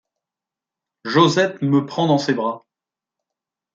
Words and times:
Josette 1.05 1.61
me 1.61 1.85
prend 1.85 2.07
dans 2.07 2.17
ses 2.17 2.33
bras. 2.33 2.65